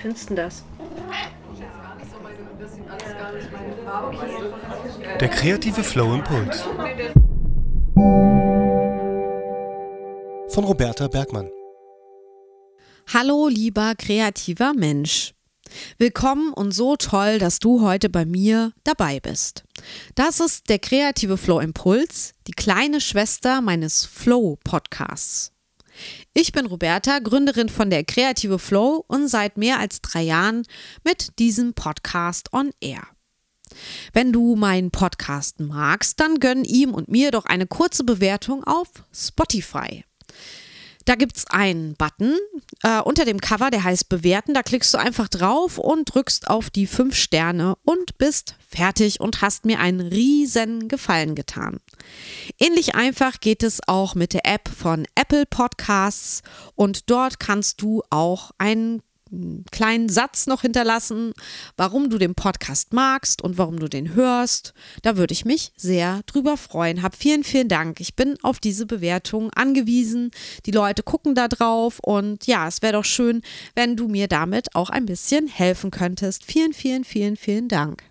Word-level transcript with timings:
findest 0.00 0.30
du 0.30 0.34
das? 0.34 0.64
Der 5.20 5.28
kreative 5.28 5.82
Flow 5.82 6.14
Impuls. 6.14 6.62
Von 10.48 10.64
Roberta 10.64 11.08
Bergmann. 11.08 11.50
Hallo, 13.12 13.48
lieber 13.48 13.94
kreativer 13.96 14.72
Mensch. 14.72 15.34
Willkommen 15.98 16.52
und 16.52 16.72
so 16.72 16.96
toll, 16.96 17.38
dass 17.38 17.58
du 17.58 17.82
heute 17.82 18.08
bei 18.08 18.24
mir 18.24 18.72
dabei 18.82 19.20
bist. 19.20 19.64
Das 20.14 20.40
ist 20.40 20.68
der 20.68 20.78
kreative 20.78 21.36
Flow 21.36 21.60
Impuls, 21.60 22.32
die 22.46 22.52
kleine 22.52 23.00
Schwester 23.00 23.60
meines 23.60 24.04
Flow 24.04 24.58
Podcasts. 24.64 25.52
Ich 26.32 26.52
bin 26.52 26.66
Roberta, 26.66 27.18
Gründerin 27.18 27.68
von 27.68 27.90
der 27.90 28.04
Kreative 28.04 28.60
Flow 28.60 29.04
und 29.08 29.26
seit 29.26 29.56
mehr 29.56 29.80
als 29.80 30.00
drei 30.00 30.22
Jahren 30.22 30.62
mit 31.02 31.38
diesem 31.40 31.74
Podcast 31.74 32.52
on 32.52 32.70
Air. 32.80 33.02
Wenn 34.12 34.32
du 34.32 34.54
meinen 34.54 34.92
Podcast 34.92 35.58
magst, 35.58 36.20
dann 36.20 36.38
gönn 36.38 36.64
ihm 36.64 36.94
und 36.94 37.08
mir 37.08 37.32
doch 37.32 37.46
eine 37.46 37.66
kurze 37.66 38.04
Bewertung 38.04 38.62
auf 38.62 38.88
Spotify. 39.12 40.04
Da 41.06 41.14
gibt 41.14 41.36
es 41.36 41.46
einen 41.46 41.94
Button 41.94 42.36
äh, 42.82 43.00
unter 43.00 43.24
dem 43.24 43.40
Cover, 43.40 43.70
der 43.70 43.84
heißt 43.84 44.08
Bewerten. 44.08 44.54
Da 44.54 44.62
klickst 44.62 44.92
du 44.92 44.98
einfach 44.98 45.28
drauf 45.28 45.78
und 45.78 46.14
drückst 46.14 46.48
auf 46.48 46.70
die 46.70 46.86
fünf 46.86 47.16
Sterne 47.16 47.76
und 47.84 48.18
bist 48.18 48.56
fertig 48.68 49.20
und 49.20 49.42
hast 49.42 49.64
mir 49.64 49.80
einen 49.80 50.00
riesen 50.00 50.88
Gefallen 50.88 51.34
getan. 51.34 51.80
Ähnlich 52.58 52.94
einfach 52.94 53.40
geht 53.40 53.62
es 53.62 53.80
auch 53.86 54.14
mit 54.14 54.32
der 54.32 54.46
App 54.46 54.68
von 54.68 55.06
Apple 55.14 55.46
Podcasts 55.46 56.42
und 56.74 57.10
dort 57.10 57.40
kannst 57.40 57.80
du 57.82 58.02
auch 58.10 58.50
einen 58.58 59.02
kleinen 59.70 60.08
Satz 60.08 60.46
noch 60.46 60.62
hinterlassen, 60.62 61.32
warum 61.76 62.10
du 62.10 62.18
den 62.18 62.34
Podcast 62.34 62.92
magst 62.92 63.42
und 63.42 63.58
warum 63.58 63.78
du 63.78 63.88
den 63.88 64.14
hörst. 64.14 64.74
Da 65.02 65.16
würde 65.16 65.32
ich 65.32 65.44
mich 65.44 65.72
sehr 65.76 66.22
drüber 66.26 66.56
freuen. 66.56 67.02
Hab 67.02 67.16
vielen, 67.16 67.44
vielen 67.44 67.68
Dank. 67.68 68.00
Ich 68.00 68.16
bin 68.16 68.36
auf 68.42 68.58
diese 68.58 68.86
Bewertung 68.86 69.50
angewiesen. 69.50 70.30
Die 70.66 70.72
Leute 70.72 71.02
gucken 71.02 71.34
da 71.34 71.48
drauf 71.48 72.00
und 72.00 72.46
ja, 72.46 72.66
es 72.66 72.82
wäre 72.82 72.94
doch 72.94 73.04
schön, 73.04 73.42
wenn 73.74 73.96
du 73.96 74.08
mir 74.08 74.28
damit 74.28 74.74
auch 74.74 74.90
ein 74.90 75.06
bisschen 75.06 75.46
helfen 75.46 75.90
könntest. 75.90 76.44
Vielen, 76.44 76.72
vielen, 76.72 77.04
vielen, 77.04 77.36
vielen 77.36 77.68
Dank. 77.68 78.02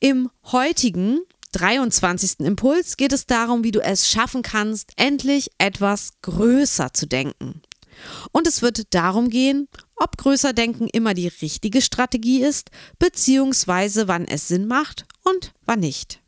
Im 0.00 0.30
heutigen 0.50 1.20
23. 1.52 2.40
Impuls 2.40 2.96
geht 2.96 3.12
es 3.12 3.26
darum, 3.26 3.64
wie 3.64 3.72
du 3.72 3.80
es 3.80 4.08
schaffen 4.08 4.42
kannst, 4.42 4.92
endlich 4.96 5.50
etwas 5.58 6.12
größer 6.22 6.92
zu 6.92 7.06
denken. 7.06 7.62
Und 8.32 8.46
es 8.46 8.62
wird 8.62 8.94
darum 8.94 9.30
gehen, 9.30 9.68
ob 9.96 10.16
größer 10.16 10.52
denken 10.52 10.88
immer 10.88 11.14
die 11.14 11.28
richtige 11.28 11.82
Strategie 11.82 12.42
ist, 12.42 12.70
beziehungsweise 12.98 14.08
wann 14.08 14.26
es 14.26 14.48
Sinn 14.48 14.66
macht 14.66 15.04
und 15.24 15.52
wann 15.66 15.80
nicht. 15.80 16.20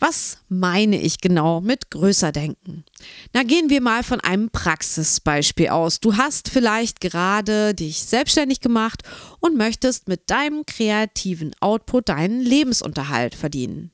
Was 0.00 0.38
meine 0.48 1.00
ich 1.00 1.20
genau 1.20 1.60
mit 1.60 1.90
größer 1.90 2.30
denken? 2.30 2.84
Na 3.32 3.42
gehen 3.42 3.68
wir 3.68 3.80
mal 3.80 4.04
von 4.04 4.20
einem 4.20 4.48
Praxisbeispiel 4.50 5.68
aus. 5.68 5.98
Du 5.98 6.16
hast 6.16 6.50
vielleicht 6.50 7.00
gerade 7.00 7.74
dich 7.74 8.04
selbstständig 8.04 8.60
gemacht 8.60 9.02
und 9.40 9.56
möchtest 9.56 10.06
mit 10.06 10.30
deinem 10.30 10.64
kreativen 10.66 11.52
Output 11.58 12.10
deinen 12.10 12.40
Lebensunterhalt 12.40 13.34
verdienen. 13.34 13.90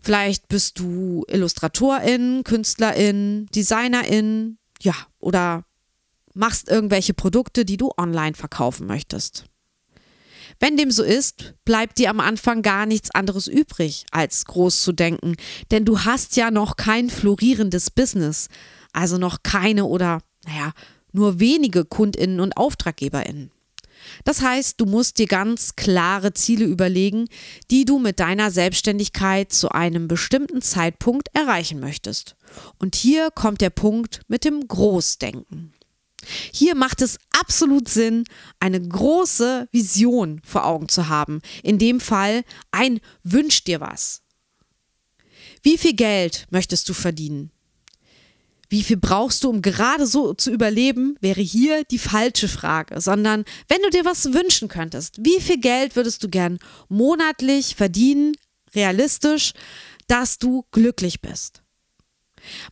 Vielleicht 0.00 0.48
bist 0.48 0.78
du 0.78 1.24
Illustratorin, 1.28 2.44
Künstlerin, 2.44 3.46
Designerin, 3.54 4.58
ja, 4.82 4.94
oder 5.18 5.64
machst 6.34 6.68
irgendwelche 6.68 7.14
Produkte, 7.14 7.64
die 7.64 7.76
du 7.76 7.90
online 7.96 8.34
verkaufen 8.34 8.86
möchtest. 8.86 9.44
Wenn 10.60 10.76
dem 10.76 10.90
so 10.90 11.02
ist, 11.02 11.54
bleibt 11.64 11.98
dir 11.98 12.10
am 12.10 12.20
Anfang 12.20 12.62
gar 12.62 12.86
nichts 12.86 13.10
anderes 13.10 13.46
übrig, 13.46 14.06
als 14.10 14.44
groß 14.44 14.82
zu 14.82 14.92
denken, 14.92 15.36
denn 15.70 15.84
du 15.84 16.00
hast 16.00 16.36
ja 16.36 16.50
noch 16.50 16.76
kein 16.76 17.10
florierendes 17.10 17.90
Business, 17.90 18.48
also 18.92 19.18
noch 19.18 19.42
keine 19.42 19.84
oder, 19.84 20.20
naja, 20.46 20.72
nur 21.12 21.40
wenige 21.40 21.84
Kundinnen 21.84 22.40
und 22.40 22.56
Auftraggeberinnen. 22.56 23.50
Das 24.24 24.42
heißt, 24.42 24.80
du 24.80 24.86
musst 24.86 25.18
dir 25.18 25.26
ganz 25.26 25.76
klare 25.76 26.32
Ziele 26.34 26.64
überlegen, 26.64 27.28
die 27.70 27.84
du 27.84 27.98
mit 27.98 28.20
deiner 28.20 28.50
Selbstständigkeit 28.50 29.52
zu 29.52 29.70
einem 29.70 30.08
bestimmten 30.08 30.62
Zeitpunkt 30.62 31.28
erreichen 31.34 31.80
möchtest. 31.80 32.36
Und 32.78 32.94
hier 32.94 33.30
kommt 33.30 33.60
der 33.60 33.70
Punkt 33.70 34.20
mit 34.28 34.44
dem 34.44 34.66
Großdenken. 34.66 35.72
Hier 36.52 36.74
macht 36.74 37.02
es 37.02 37.18
absolut 37.38 37.88
Sinn, 37.88 38.24
eine 38.60 38.80
große 38.80 39.68
Vision 39.72 40.40
vor 40.44 40.64
Augen 40.64 40.88
zu 40.88 41.08
haben. 41.08 41.40
In 41.62 41.78
dem 41.78 42.00
Fall 42.00 42.44
ein 42.70 43.00
Wünsch 43.22 43.64
dir 43.64 43.80
was. 43.80 44.22
Wie 45.62 45.78
viel 45.78 45.94
Geld 45.94 46.46
möchtest 46.50 46.88
du 46.88 46.94
verdienen? 46.94 47.50
Wie 48.74 48.82
viel 48.82 48.96
brauchst 48.96 49.44
du, 49.44 49.50
um 49.50 49.62
gerade 49.62 50.04
so 50.04 50.34
zu 50.34 50.50
überleben, 50.50 51.16
wäre 51.20 51.40
hier 51.40 51.84
die 51.84 51.98
falsche 52.00 52.48
Frage, 52.48 53.00
sondern 53.00 53.44
wenn 53.68 53.80
du 53.82 53.90
dir 53.90 54.04
was 54.04 54.32
wünschen 54.32 54.66
könntest, 54.66 55.24
wie 55.24 55.40
viel 55.40 55.60
Geld 55.60 55.94
würdest 55.94 56.24
du 56.24 56.28
gern 56.28 56.58
monatlich 56.88 57.76
verdienen, 57.76 58.32
realistisch, 58.74 59.52
dass 60.08 60.40
du 60.40 60.64
glücklich 60.72 61.20
bist? 61.20 61.62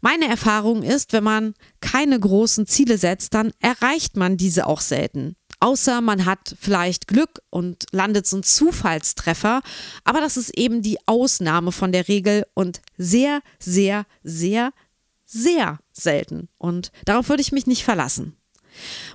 Meine 0.01 0.27
Erfahrung 0.27 0.83
ist, 0.83 1.13
wenn 1.13 1.23
man 1.23 1.55
keine 1.81 2.19
großen 2.19 2.67
Ziele 2.67 2.99
setzt, 2.99 3.33
dann 3.35 3.53
erreicht 3.61 4.17
man 4.17 4.37
diese 4.37 4.67
auch 4.67 4.81
selten. 4.81 5.37
Außer 5.61 6.01
man 6.01 6.25
hat 6.25 6.57
vielleicht 6.61 7.07
Glück 7.07 7.41
und 7.49 7.87
landet 7.93 8.27
so 8.27 8.39
ein 8.39 8.43
Zufallstreffer, 8.43 9.63
aber 10.03 10.21
das 10.21 10.37
ist 10.37 10.59
eben 10.59 10.83
die 10.83 10.99
Ausnahme 11.07 11.71
von 11.71 11.93
der 11.93 12.09
Regel 12.09 12.45
und 12.55 12.81
sehr, 12.99 13.41
sehr, 13.61 14.05
sehr, 14.25 14.73
sehr 15.33 15.79
selten. 15.93 16.49
Und 16.59 16.93
darauf 17.05 17.29
würde 17.29 17.43
ich 17.43 17.53
mich 17.53 17.67
nicht 17.67 17.85
verlassen. 17.85 18.37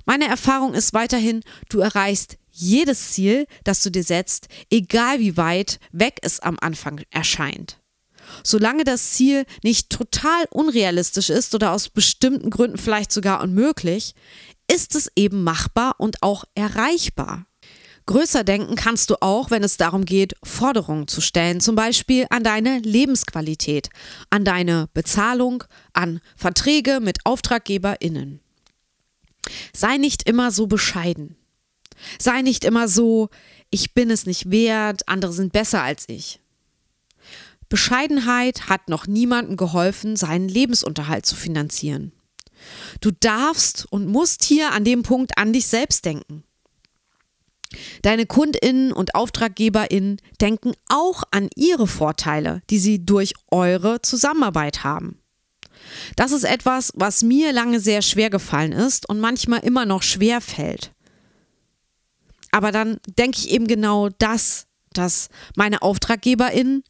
Meine 0.04 0.28
Erfahrung 0.28 0.74
ist 0.74 0.92
weiterhin, 0.92 1.42
du 1.68 1.80
erreichst 1.80 2.38
jedes 2.50 3.12
Ziel, 3.12 3.46
das 3.64 3.82
du 3.82 3.90
dir 3.90 4.02
setzt, 4.02 4.48
egal 4.70 5.20
wie 5.20 5.36
weit 5.36 5.78
weg 5.92 6.18
es 6.22 6.40
am 6.40 6.56
Anfang 6.60 7.02
erscheint. 7.10 7.80
Solange 8.44 8.84
das 8.84 9.12
Ziel 9.12 9.44
nicht 9.62 9.90
total 9.90 10.44
unrealistisch 10.50 11.30
ist 11.30 11.54
oder 11.54 11.72
aus 11.72 11.88
bestimmten 11.88 12.50
Gründen 12.50 12.78
vielleicht 12.78 13.12
sogar 13.12 13.42
unmöglich, 13.42 14.14
ist 14.70 14.94
es 14.94 15.10
eben 15.16 15.44
machbar 15.44 15.94
und 15.98 16.22
auch 16.22 16.44
erreichbar. 16.54 17.46
Größer 18.08 18.42
denken 18.42 18.74
kannst 18.74 19.10
du 19.10 19.16
auch, 19.20 19.50
wenn 19.50 19.62
es 19.62 19.76
darum 19.76 20.06
geht, 20.06 20.34
Forderungen 20.42 21.08
zu 21.08 21.20
stellen, 21.20 21.60
zum 21.60 21.76
Beispiel 21.76 22.26
an 22.30 22.42
deine 22.42 22.78
Lebensqualität, 22.78 23.90
an 24.30 24.46
deine 24.46 24.88
Bezahlung, 24.94 25.64
an 25.92 26.22
Verträge 26.34 27.00
mit 27.00 27.18
AuftraggeberInnen. 27.26 28.40
Sei 29.74 29.98
nicht 29.98 30.26
immer 30.26 30.50
so 30.50 30.66
bescheiden. 30.66 31.36
Sei 32.18 32.40
nicht 32.40 32.64
immer 32.64 32.88
so, 32.88 33.28
ich 33.68 33.92
bin 33.92 34.10
es 34.10 34.24
nicht 34.24 34.50
wert, 34.50 35.06
andere 35.06 35.34
sind 35.34 35.52
besser 35.52 35.82
als 35.82 36.04
ich. 36.08 36.40
Bescheidenheit 37.68 38.70
hat 38.70 38.88
noch 38.88 39.06
niemandem 39.06 39.58
geholfen, 39.58 40.16
seinen 40.16 40.48
Lebensunterhalt 40.48 41.26
zu 41.26 41.36
finanzieren. 41.36 42.12
Du 43.02 43.10
darfst 43.10 43.86
und 43.90 44.06
musst 44.06 44.44
hier 44.44 44.72
an 44.72 44.84
dem 44.84 45.02
Punkt 45.02 45.36
an 45.36 45.52
dich 45.52 45.66
selbst 45.66 46.06
denken. 46.06 46.44
Deine 48.02 48.26
Kundinnen 48.26 48.92
und 48.92 49.14
Auftraggeberinnen 49.14 50.20
denken 50.40 50.72
auch 50.88 51.22
an 51.30 51.48
ihre 51.54 51.86
Vorteile, 51.86 52.62
die 52.70 52.78
sie 52.78 53.04
durch 53.04 53.34
eure 53.50 54.00
Zusammenarbeit 54.00 54.84
haben. 54.84 55.20
Das 56.16 56.32
ist 56.32 56.44
etwas, 56.44 56.92
was 56.94 57.22
mir 57.22 57.52
lange 57.52 57.80
sehr 57.80 58.02
schwer 58.02 58.30
gefallen 58.30 58.72
ist 58.72 59.08
und 59.08 59.20
manchmal 59.20 59.60
immer 59.60 59.86
noch 59.86 60.02
schwer 60.02 60.40
fällt. 60.40 60.92
Aber 62.50 62.72
dann 62.72 62.98
denke 63.18 63.38
ich 63.38 63.50
eben 63.50 63.66
genau 63.66 64.08
das, 64.18 64.66
dass 64.92 65.28
meine 65.54 65.82
Auftraggeberinnen 65.82 66.82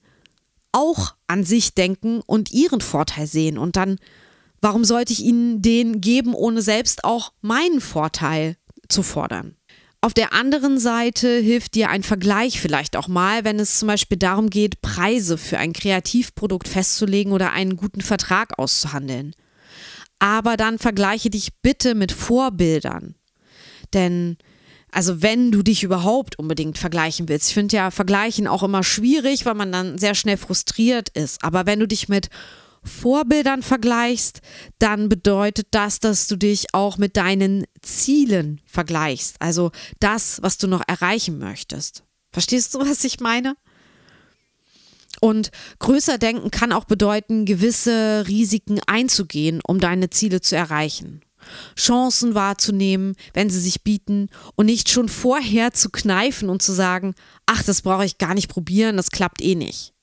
auch 0.73 1.15
an 1.27 1.45
sich 1.45 1.75
denken 1.75 2.21
und 2.27 2.53
ihren 2.53 2.81
Vorteil 2.81 3.27
sehen. 3.27 3.59
Und 3.59 3.77
dann, 3.77 3.99
warum 4.61 4.85
sollte 4.85 5.13
ich 5.13 5.21
ihnen 5.25 5.63
den 5.63 6.01
geben, 6.01 6.35
ohne 6.35 6.63
selbst 6.63 7.05
auch 7.05 7.33
meinen 7.41 7.81
Vorteil 7.81 8.57
zu 8.89 9.03
fordern? 9.03 9.58
Auf 10.01 10.15
der 10.15 10.33
anderen 10.33 10.79
Seite 10.79 11.39
hilft 11.39 11.75
dir 11.75 11.91
ein 11.91 12.05
Vergleich 12.05 12.61
vielleicht 12.61 12.97
auch 12.97 13.09
mal, 13.09 13.45
wenn 13.45 13.59
es 13.59 13.79
zum 13.79 13.89
Beispiel 13.89 14.17
darum 14.17 14.49
geht, 14.49 14.81
Preise 14.81 15.37
für 15.39 15.59
ein 15.59 15.73
Kreativprodukt 15.73 16.69
festzulegen 16.69 17.33
oder 17.33 17.53
einen 17.53 17.77
guten 17.77 18.01
Vertrag 18.01 18.59
auszuhandeln. 18.59 19.35
Aber 20.21 20.57
dann 20.57 20.79
vergleiche 20.79 21.31
dich 21.31 21.51
bitte 21.63 21.95
mit 21.95 22.13
Vorbildern. 22.13 23.17
Denn 23.93 24.37
also 24.91 25.21
wenn 25.23 25.51
du 25.51 25.63
dich 25.63 25.83
überhaupt 25.83 26.39
unbedingt 26.39 26.79
vergleichen 26.79 27.29
willst. 27.29 27.49
Ich 27.49 27.55
finde 27.55 27.77
ja 27.77 27.91
Vergleichen 27.91 28.47
auch 28.47 28.63
immer 28.63 28.83
schwierig, 28.83 29.45
weil 29.45 29.55
man 29.55 29.71
dann 29.71 29.99
sehr 29.99 30.15
schnell 30.15 30.37
frustriert 30.37 31.11
ist. 31.11 31.45
Aber 31.45 31.67
wenn 31.67 31.81
du 31.81 31.87
dich 31.87 32.09
mit 32.09 32.31
Vorbildern 32.83 33.63
vergleichst, 33.63 34.41
dann 34.79 35.09
bedeutet 35.09 35.69
das, 35.71 36.01
dass 36.01 36.27
du 36.27 36.37
dich 36.37 36.75
auch 36.75 36.99
mit 36.99 37.17
deinen 37.17 37.65
Zielen 37.83 38.61
vergleichst, 38.67 39.37
also 39.41 39.71
das, 40.01 40.43
was 40.43 40.59
du 40.59 40.67
noch 40.67 40.83
erreichen 40.87 41.39
möchtest. 41.39 42.05
Verstehst 42.33 42.75
du, 42.75 42.79
was 42.81 43.05
ich 43.05 43.21
meine? 43.21 43.57
Und 45.21 45.51
größer 45.81 46.19
denken 46.19 46.51
kann 46.51 46.73
auch 46.73 46.85
bedeuten, 46.85 47.45
gewisse 47.45 48.25
Risiken 48.29 48.81
einzugehen, 48.87 49.61
um 49.67 49.81
deine 49.81 50.11
Ziele 50.11 50.41
zu 50.41 50.55
erreichen. 50.55 51.23
Chancen 51.77 52.35
wahrzunehmen, 52.35 53.15
wenn 53.33 53.51
sie 53.51 53.61
sich 53.61 53.83
bieten 53.83 54.29
und 54.55 54.67
nicht 54.67 54.91
schon 54.91 55.09
vorher 55.09 55.73
zu 55.73 55.91
kneifen 55.91 56.51
und 56.51 56.63
zu 56.63 56.73
sagen, 56.73 57.15
ach, 57.47 57.63
das 57.63 57.83
brauche 57.83 58.05
ich 58.05 58.19
gar 58.19 58.35
nicht 58.35 58.49
probieren, 58.49 58.97
das 58.97 59.11
klappt 59.11 59.41
eh 59.41 59.55
nicht. 59.55 59.95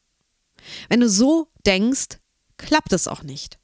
Wenn 0.89 1.01
du 1.01 1.10
so 1.10 1.48
denkst, 1.66 2.19
klappt 2.57 2.94
es 2.94 3.07
auch 3.07 3.24
nicht. 3.24 3.60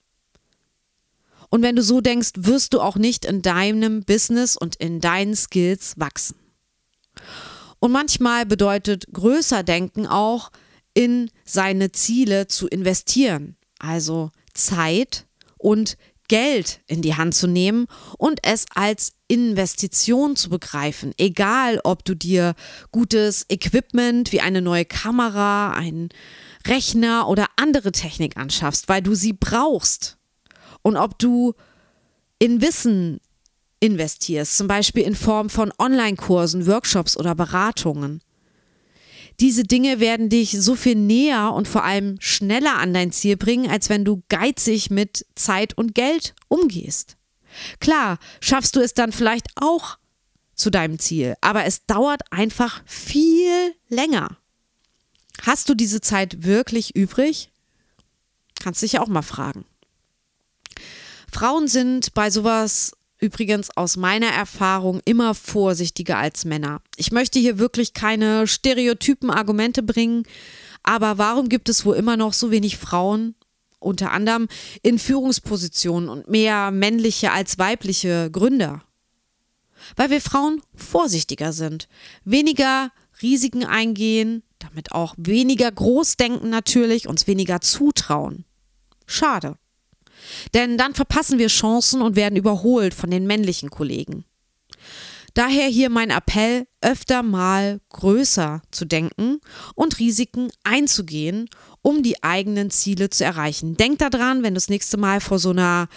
Und 1.49 1.61
wenn 1.63 1.75
du 1.75 1.83
so 1.83 1.99
denkst, 1.99 2.31
wirst 2.37 2.73
du 2.73 2.79
auch 2.79 2.95
nicht 2.95 3.25
in 3.25 3.41
deinem 3.41 4.03
Business 4.03 4.55
und 4.55 4.77
in 4.77 5.01
deinen 5.01 5.35
Skills 5.35 5.93
wachsen. 5.97 6.35
Und 7.79 7.91
manchmal 7.91 8.45
bedeutet 8.45 9.05
größer 9.11 9.63
denken 9.63 10.07
auch, 10.07 10.51
in 10.93 11.29
seine 11.45 11.91
Ziele 11.91 12.47
zu 12.47 12.67
investieren, 12.67 13.55
also 13.79 14.31
Zeit 14.53 15.25
und 15.57 15.97
Geld 16.27 16.79
in 16.87 17.01
die 17.01 17.15
Hand 17.15 17.35
zu 17.35 17.47
nehmen 17.47 17.87
und 18.17 18.39
es 18.43 18.65
als 18.73 19.13
Investition 19.27 20.37
zu 20.37 20.49
begreifen. 20.49 21.13
Egal, 21.17 21.81
ob 21.83 22.05
du 22.05 22.15
dir 22.15 22.55
gutes 22.91 23.45
Equipment 23.49 24.31
wie 24.31 24.39
eine 24.39 24.61
neue 24.61 24.85
Kamera, 24.85 25.71
einen 25.71 26.07
Rechner 26.67 27.27
oder 27.27 27.47
andere 27.55 27.91
Technik 27.91 28.37
anschaffst, 28.37 28.89
weil 28.89 29.01
du 29.01 29.15
sie 29.15 29.33
brauchst. 29.33 30.17
Und 30.81 30.97
ob 30.97 31.19
du 31.19 31.53
in 32.39 32.61
Wissen 32.61 33.19
investierst, 33.79 34.57
zum 34.57 34.67
Beispiel 34.67 35.03
in 35.03 35.15
Form 35.15 35.49
von 35.49 35.73
Online-Kursen, 35.77 36.67
Workshops 36.67 37.17
oder 37.17 37.35
Beratungen. 37.35 38.21
Diese 39.39 39.63
Dinge 39.63 39.99
werden 39.99 40.29
dich 40.29 40.51
so 40.51 40.75
viel 40.75 40.95
näher 40.95 41.53
und 41.53 41.67
vor 41.67 41.83
allem 41.83 42.17
schneller 42.19 42.77
an 42.77 42.93
dein 42.93 43.11
Ziel 43.11 43.37
bringen, 43.37 43.69
als 43.69 43.89
wenn 43.89 44.05
du 44.05 44.21
geizig 44.29 44.91
mit 44.91 45.25
Zeit 45.35 45.75
und 45.77 45.95
Geld 45.95 46.35
umgehst. 46.47 47.17
Klar, 47.79 48.19
schaffst 48.39 48.75
du 48.75 48.79
es 48.79 48.93
dann 48.93 49.11
vielleicht 49.11 49.47
auch 49.55 49.97
zu 50.53 50.69
deinem 50.69 50.99
Ziel, 50.99 51.35
aber 51.41 51.65
es 51.65 51.85
dauert 51.85 52.21
einfach 52.31 52.83
viel 52.85 53.73
länger. 53.89 54.37
Hast 55.41 55.69
du 55.69 55.73
diese 55.73 56.01
Zeit 56.01 56.43
wirklich 56.43 56.95
übrig? 56.95 57.49
Kannst 58.61 58.83
dich 58.83 58.93
ja 58.93 59.01
auch 59.01 59.07
mal 59.07 59.23
fragen. 59.23 59.65
Frauen 61.31 61.67
sind 61.67 62.13
bei 62.13 62.29
sowas 62.29 62.91
übrigens 63.17 63.75
aus 63.75 63.97
meiner 63.97 64.27
Erfahrung 64.27 65.01
immer 65.05 65.33
vorsichtiger 65.33 66.17
als 66.17 66.45
Männer. 66.45 66.81
Ich 66.95 67.11
möchte 67.11 67.39
hier 67.39 67.57
wirklich 67.57 67.93
keine 67.93 68.47
stereotypen 68.47 69.29
Argumente 69.29 69.81
bringen, 69.81 70.23
aber 70.83 71.17
warum 71.17 71.49
gibt 71.49 71.69
es 71.69 71.85
wohl 71.85 71.95
immer 71.95 72.17
noch 72.17 72.33
so 72.33 72.51
wenig 72.51 72.77
Frauen, 72.77 73.35
unter 73.79 74.11
anderem 74.11 74.47
in 74.83 74.99
Führungspositionen 74.99 76.09
und 76.09 76.29
mehr 76.29 76.71
männliche 76.71 77.31
als 77.31 77.57
weibliche 77.57 78.29
Gründer? 78.31 78.83
Weil 79.95 80.09
wir 80.11 80.21
Frauen 80.21 80.61
vorsichtiger 80.75 81.53
sind, 81.53 81.87
weniger 82.25 82.91
Risiken 83.21 83.63
eingehen, 83.63 84.43
damit 84.63 84.91
auch 84.91 85.15
weniger 85.17 85.71
groß 85.71 86.17
denken 86.17 86.49
natürlich, 86.49 87.07
uns 87.07 87.27
weniger 87.27 87.61
zutrauen. 87.61 88.45
Schade. 89.05 89.57
Denn 90.53 90.77
dann 90.77 90.93
verpassen 90.93 91.39
wir 91.39 91.47
Chancen 91.47 92.01
und 92.01 92.15
werden 92.15 92.35
überholt 92.35 92.93
von 92.93 93.09
den 93.09 93.27
männlichen 93.27 93.69
Kollegen. 93.69 94.25
Daher 95.33 95.67
hier 95.67 95.89
mein 95.89 96.09
Appell, 96.09 96.67
öfter 96.81 97.23
mal 97.23 97.79
größer 97.89 98.61
zu 98.69 98.85
denken 98.85 99.39
und 99.75 99.99
Risiken 99.99 100.49
einzugehen, 100.63 101.49
um 101.81 102.03
die 102.03 102.21
eigenen 102.21 102.69
Ziele 102.69 103.09
zu 103.09 103.23
erreichen. 103.23 103.77
Denk 103.77 103.99
daran, 103.99 104.43
wenn 104.43 104.53
du 104.53 104.57
das 104.57 104.69
nächste 104.69 104.97
Mal 104.97 105.21
vor 105.21 105.39
so 105.39 105.51
einer 105.51 105.87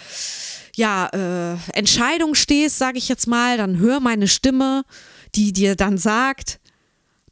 ja, 0.75 1.07
äh, 1.07 1.57
Entscheidung 1.73 2.33
stehst, 2.33 2.77
sage 2.77 2.97
ich 2.97 3.09
jetzt 3.09 3.27
mal, 3.27 3.57
dann 3.57 3.77
hör 3.77 3.99
meine 3.99 4.27
Stimme, 4.27 4.83
die 5.35 5.51
dir 5.51 5.75
dann 5.75 5.97
sagt, 5.97 6.59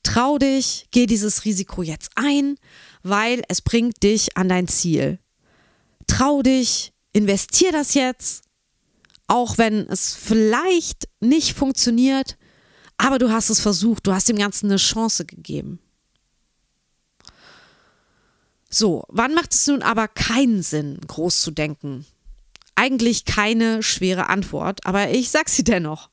trau 0.03 0.37
dich, 0.37 0.87
geh 0.91 1.05
dieses 1.05 1.45
Risiko 1.45 1.81
jetzt 1.81 2.11
ein, 2.15 2.57
weil 3.01 3.43
es 3.47 3.61
bringt 3.61 4.03
dich 4.03 4.37
an 4.37 4.49
dein 4.49 4.67
Ziel. 4.67 5.19
Trau 6.07 6.41
dich, 6.41 6.93
investier 7.13 7.71
das 7.71 7.93
jetzt, 7.93 8.43
auch 9.27 9.57
wenn 9.57 9.87
es 9.87 10.13
vielleicht 10.13 11.07
nicht 11.19 11.53
funktioniert, 11.53 12.37
aber 12.97 13.17
du 13.19 13.31
hast 13.31 13.49
es 13.49 13.59
versucht, 13.59 14.05
du 14.05 14.13
hast 14.13 14.29
dem 14.29 14.37
Ganzen 14.37 14.67
eine 14.67 14.77
Chance 14.77 15.25
gegeben. 15.25 15.79
So, 18.69 19.03
wann 19.09 19.33
macht 19.33 19.53
es 19.53 19.67
nun 19.67 19.83
aber 19.83 20.07
keinen 20.07 20.63
Sinn, 20.63 20.99
groß 21.07 21.41
zu 21.41 21.51
denken? 21.51 22.05
Eigentlich 22.75 23.25
keine 23.25 23.83
schwere 23.83 24.29
Antwort, 24.29 24.85
aber 24.85 25.11
ich 25.11 25.29
sag 25.29 25.49
sie 25.49 25.63
dennoch. 25.63 26.09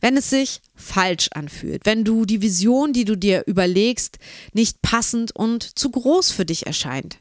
Wenn 0.00 0.16
es 0.16 0.30
sich 0.30 0.60
falsch 0.74 1.28
anfühlt, 1.32 1.84
wenn 1.84 2.04
du 2.04 2.24
die 2.24 2.40
Vision, 2.40 2.92
die 2.92 3.04
du 3.04 3.16
dir 3.16 3.44
überlegst, 3.46 4.18
nicht 4.52 4.80
passend 4.82 5.34
und 5.34 5.78
zu 5.78 5.90
groß 5.90 6.30
für 6.30 6.46
dich 6.46 6.66
erscheint, 6.66 7.18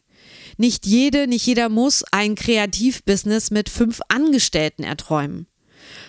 nicht 0.58 0.86
jede, 0.86 1.28
nicht 1.28 1.46
jeder 1.46 1.70
muss 1.70 2.04
ein 2.12 2.36
Kreativbusiness 2.36 3.52
mit 3.52 3.70
fünf 3.70 4.00
Angestellten 4.08 4.84
erträumen. 4.84 5.48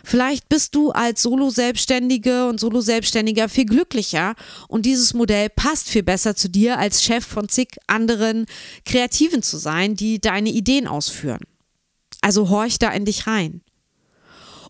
Vielleicht 0.03 0.49
bist 0.49 0.75
du 0.75 0.91
als 0.91 1.23
Solo-Selbstständige 1.23 2.49
und 2.49 2.59
Solo-Selbstständiger 2.59 3.49
viel 3.49 3.67
glücklicher 3.67 4.35
und 4.67 4.87
dieses 4.87 5.15
Modell 5.15 5.51
passt 5.51 5.89
viel 5.89 6.03
besser 6.03 6.35
zu 6.35 6.49
dir, 6.49 6.79
als 6.79 7.05
Chef 7.05 7.25
von 7.25 7.49
zig 7.49 7.69
anderen 7.87 8.47
Kreativen 8.85 9.43
zu 9.43 9.59
sein, 9.59 9.95
die 9.95 10.21
deine 10.21 10.51
Ideen 10.51 10.87
ausführen. 10.87 11.41
Also 12.21 12.49
horch 12.49 12.79
da 12.79 12.91
in 12.91 13.05
dich 13.05 13.27
rein. 13.27 13.63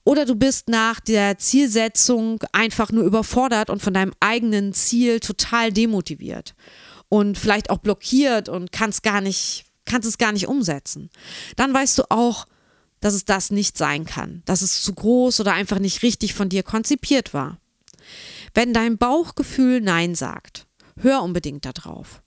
Oder 0.05 0.25
du 0.25 0.37
bist 0.37 0.69
nach 0.69 1.01
der 1.01 1.39
Zielsetzung 1.39 2.43
einfach 2.53 2.93
nur 2.93 3.05
überfordert 3.05 3.69
und 3.69 3.83
von 3.83 3.93
deinem 3.93 4.15
eigenen 4.21 4.73
Ziel 4.73 5.21
total 5.21 5.73
demotiviert 5.73 6.55
und 7.09 7.37
vielleicht 7.37 7.71
auch 7.71 7.79
blockiert 7.79 8.49
und 8.49 8.73
kannst 8.73 9.03
gar 9.03 9.21
nicht 9.21 9.67
kannst 9.89 10.09
es 10.09 10.19
gar 10.19 10.33
nicht 10.33 10.47
umsetzen. 10.47 11.11
Dann 11.57 11.75
weißt 11.75 11.99
du 11.99 12.11
auch, 12.11 12.47
dass 13.01 13.15
es 13.15 13.25
das 13.25 13.51
nicht 13.51 13.77
sein 13.79 14.05
kann, 14.05 14.43
dass 14.45 14.63
es 14.63 14.83
zu 14.83 14.95
groß 14.95 15.41
oder 15.41 15.55
einfach 15.55 15.79
nicht 15.79 16.03
richtig 16.03 16.35
von 16.35 16.49
dir 16.49 16.63
konzipiert 16.63 17.35
war. 17.35 17.59
Wenn 18.55 18.73
dein 18.73 18.99
Bauchgefühl 18.99 19.81
Nein 19.81 20.15
sagt, 20.15 20.67
hör 21.01 21.23
unbedingt 21.23 21.65
darauf. 21.65 22.23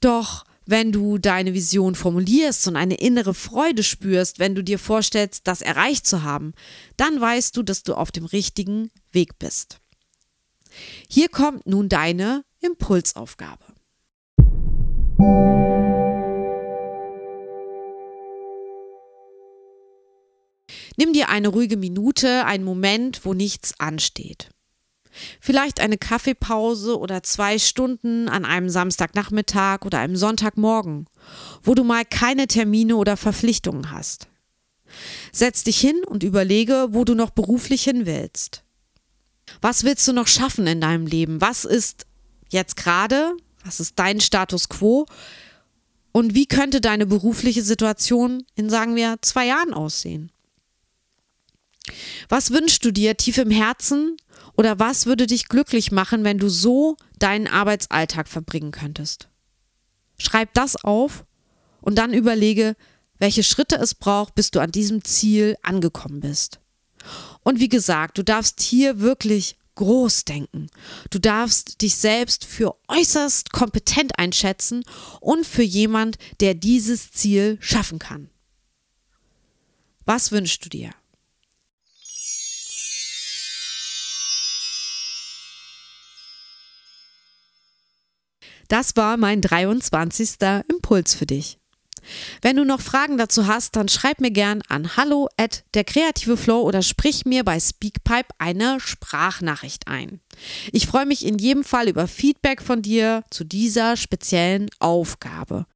Doch 0.00 0.44
wenn 0.66 0.92
du 0.92 1.18
deine 1.18 1.54
Vision 1.54 1.94
formulierst 1.94 2.68
und 2.68 2.76
eine 2.76 2.94
innere 2.94 3.34
Freude 3.34 3.82
spürst, 3.82 4.38
wenn 4.38 4.54
du 4.54 4.62
dir 4.62 4.78
vorstellst, 4.78 5.46
das 5.46 5.62
erreicht 5.62 6.06
zu 6.06 6.22
haben, 6.22 6.52
dann 6.96 7.20
weißt 7.20 7.56
du, 7.56 7.62
dass 7.62 7.82
du 7.82 7.94
auf 7.94 8.12
dem 8.12 8.24
richtigen 8.24 8.90
Weg 9.10 9.38
bist. 9.38 9.80
Hier 11.08 11.28
kommt 11.28 11.66
nun 11.66 11.88
deine 11.88 12.44
Impulsaufgabe. 12.60 13.64
Nimm 20.96 21.12
dir 21.12 21.28
eine 21.28 21.48
ruhige 21.48 21.76
Minute, 21.76 22.44
einen 22.44 22.64
Moment, 22.64 23.24
wo 23.24 23.34
nichts 23.34 23.78
ansteht. 23.80 24.51
Vielleicht 25.40 25.80
eine 25.80 25.98
Kaffeepause 25.98 26.98
oder 26.98 27.22
zwei 27.22 27.58
Stunden 27.58 28.28
an 28.28 28.44
einem 28.44 28.68
Samstagnachmittag 28.68 29.84
oder 29.84 29.98
einem 29.98 30.16
Sonntagmorgen, 30.16 31.06
wo 31.62 31.74
du 31.74 31.84
mal 31.84 32.04
keine 32.04 32.46
Termine 32.46 32.96
oder 32.96 33.16
Verpflichtungen 33.16 33.90
hast. 33.90 34.28
Setz 35.32 35.64
dich 35.64 35.78
hin 35.78 36.02
und 36.06 36.22
überlege, 36.22 36.88
wo 36.90 37.04
du 37.04 37.14
noch 37.14 37.30
beruflich 37.30 37.82
hin 37.82 38.06
willst. 38.06 38.64
Was 39.60 39.84
willst 39.84 40.06
du 40.08 40.12
noch 40.12 40.28
schaffen 40.28 40.66
in 40.66 40.80
deinem 40.80 41.06
Leben? 41.06 41.40
Was 41.40 41.64
ist 41.64 42.06
jetzt 42.50 42.76
gerade? 42.76 43.36
Was 43.64 43.80
ist 43.80 43.98
dein 43.98 44.20
Status 44.20 44.68
quo? 44.68 45.06
Und 46.12 46.34
wie 46.34 46.46
könnte 46.46 46.80
deine 46.80 47.06
berufliche 47.06 47.62
Situation 47.62 48.44
in, 48.54 48.68
sagen 48.68 48.96
wir, 48.96 49.16
zwei 49.22 49.46
Jahren 49.46 49.72
aussehen? 49.72 50.30
Was 52.28 52.50
wünschst 52.50 52.84
du 52.84 52.92
dir 52.92 53.16
tief 53.16 53.38
im 53.38 53.50
Herzen 53.50 54.16
oder 54.56 54.78
was 54.78 55.06
würde 55.06 55.26
dich 55.26 55.48
glücklich 55.48 55.92
machen, 55.92 56.24
wenn 56.24 56.38
du 56.38 56.48
so 56.48 56.96
deinen 57.18 57.46
Arbeitsalltag 57.46 58.28
verbringen 58.28 58.70
könntest? 58.70 59.28
Schreib 60.18 60.54
das 60.54 60.76
auf 60.84 61.24
und 61.80 61.96
dann 61.96 62.12
überlege, 62.12 62.76
welche 63.18 63.42
Schritte 63.42 63.76
es 63.76 63.94
braucht, 63.94 64.34
bis 64.34 64.50
du 64.50 64.60
an 64.60 64.72
diesem 64.72 65.04
Ziel 65.04 65.56
angekommen 65.62 66.20
bist. 66.20 66.60
Und 67.42 67.60
wie 67.60 67.68
gesagt, 67.68 68.18
du 68.18 68.22
darfst 68.22 68.60
hier 68.60 69.00
wirklich 69.00 69.56
groß 69.74 70.24
denken. 70.24 70.68
Du 71.10 71.18
darfst 71.18 71.80
dich 71.80 71.96
selbst 71.96 72.44
für 72.44 72.76
äußerst 72.88 73.52
kompetent 73.52 74.18
einschätzen 74.18 74.84
und 75.20 75.46
für 75.46 75.62
jemand, 75.62 76.18
der 76.40 76.54
dieses 76.54 77.10
Ziel 77.10 77.58
schaffen 77.60 77.98
kann. 77.98 78.28
Was 80.04 80.32
wünschst 80.32 80.64
du 80.64 80.68
dir? 80.68 80.90
Das 88.72 88.96
war 88.96 89.18
mein 89.18 89.42
23. 89.42 90.36
Impuls 90.66 91.14
für 91.14 91.26
dich. 91.26 91.58
Wenn 92.40 92.56
du 92.56 92.64
noch 92.64 92.80
Fragen 92.80 93.18
dazu 93.18 93.46
hast, 93.46 93.76
dann 93.76 93.90
schreib 93.90 94.18
mir 94.18 94.30
gern 94.30 94.62
an 94.66 94.96
hallo 94.96 95.28
at 95.36 95.64
der 95.74 95.84
kreative 95.84 96.38
Flow 96.38 96.62
oder 96.62 96.80
sprich 96.80 97.26
mir 97.26 97.44
bei 97.44 97.60
Speakpipe 97.60 98.30
eine 98.38 98.80
Sprachnachricht 98.80 99.88
ein. 99.88 100.20
Ich 100.72 100.86
freue 100.86 101.04
mich 101.04 101.26
in 101.26 101.36
jedem 101.36 101.64
Fall 101.64 101.86
über 101.86 102.08
Feedback 102.08 102.62
von 102.62 102.80
dir 102.80 103.24
zu 103.28 103.44
dieser 103.44 103.98
speziellen 103.98 104.70
Aufgabe. 104.78 105.66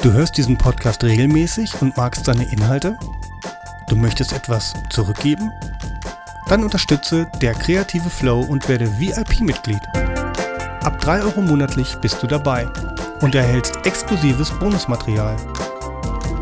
Du 0.00 0.12
hörst 0.12 0.36
diesen 0.36 0.56
Podcast 0.56 1.02
regelmäßig 1.02 1.82
und 1.82 1.96
magst 1.96 2.26
seine 2.26 2.48
Inhalte? 2.52 2.96
Du 3.88 3.96
möchtest 3.96 4.32
etwas 4.32 4.72
zurückgeben? 4.90 5.50
Dann 6.48 6.62
unterstütze 6.62 7.26
der 7.42 7.54
kreative 7.54 8.08
Flow 8.08 8.40
und 8.40 8.68
werde 8.68 8.86
VIP-Mitglied. 9.00 9.82
Ab 10.84 11.00
3 11.00 11.22
Euro 11.22 11.40
monatlich 11.40 11.96
bist 12.02 12.22
du 12.22 12.26
dabei 12.26 12.70
und 13.22 13.34
erhältst 13.34 13.86
exklusives 13.86 14.50
Bonusmaterial. 14.58 15.34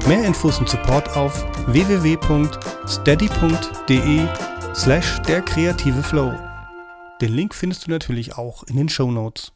Mehr 0.09 0.25
Infos 0.25 0.59
und 0.59 0.69
Support 0.69 1.17
auf 1.17 1.45
www.steady.de 1.69 2.19
slash 4.75 5.23
der 5.29 5.43
kreative 5.43 6.03
Flow. 6.03 6.35
Den 7.21 7.33
Link 7.35 7.55
findest 7.55 7.87
du 7.87 7.93
natürlich 7.93 8.37
auch 8.37 8.65
in 8.65 8.75
den 8.77 8.89
Show 8.89 9.13
Notes. 9.13 9.53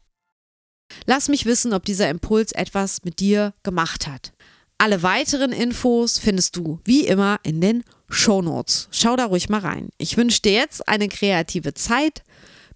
Lass 1.04 1.28
mich 1.28 1.46
wissen, 1.46 1.72
ob 1.72 1.84
dieser 1.84 2.08
Impuls 2.08 2.52
etwas 2.52 3.02
mit 3.02 3.18
dir 3.18 3.54
gemacht 3.64 4.06
hat. 4.06 4.32
Alle 4.78 5.02
weiteren 5.02 5.50
Infos 5.50 6.20
findest 6.20 6.54
du 6.54 6.78
wie 6.84 7.08
immer 7.08 7.40
in 7.42 7.60
den 7.60 7.82
Show 8.08 8.40
Notes. 8.40 8.86
Schau 8.92 9.16
da 9.16 9.24
ruhig 9.24 9.48
mal 9.48 9.62
rein. 9.62 9.88
Ich 9.98 10.16
wünsche 10.16 10.42
dir 10.42 10.52
jetzt 10.52 10.86
eine 10.86 11.08
kreative 11.08 11.74
Zeit. 11.74 12.22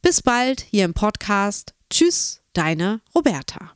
Bis 0.03 0.23
bald 0.23 0.63
hier 0.63 0.87
im 0.87 0.95
Podcast. 0.95 1.73
Tschüss, 1.91 2.41
deine 2.53 3.01
Roberta. 3.15 3.73